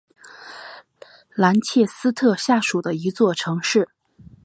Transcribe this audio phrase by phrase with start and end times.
[1.35, 3.87] 兰切斯特下属的一座城市。